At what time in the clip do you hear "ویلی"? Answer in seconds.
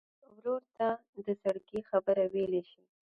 2.33-2.61